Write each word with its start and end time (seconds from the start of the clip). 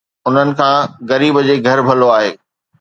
انهن 0.27 0.49
کان 0.59 0.75
غريب 1.09 1.35
جي 1.47 1.55
گهر 1.65 1.79
ڀلو 1.87 2.07
آهي 2.17 2.29